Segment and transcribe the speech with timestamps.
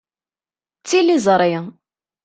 [0.79, 1.53] D tiliẓri.